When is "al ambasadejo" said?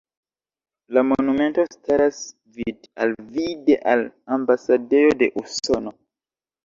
3.93-5.17